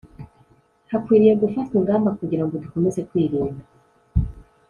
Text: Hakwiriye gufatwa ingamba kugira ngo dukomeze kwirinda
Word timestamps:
Hakwiriye 0.91 1.33
gufatwa 1.41 1.75
ingamba 1.79 2.09
kugira 2.19 2.43
ngo 2.45 2.53
dukomeze 2.63 2.99
kwirinda 3.09 3.63